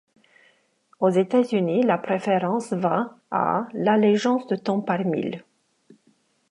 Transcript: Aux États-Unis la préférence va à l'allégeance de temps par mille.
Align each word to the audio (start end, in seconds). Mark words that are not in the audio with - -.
Aux 0.99 1.11
États-Unis 1.11 1.83
la 1.83 1.99
préférence 1.99 2.73
va 2.73 3.17
à 3.29 3.67
l'allégeance 3.75 4.47
de 4.47 4.55
temps 4.55 4.81
par 4.81 5.05
mille. 5.05 5.43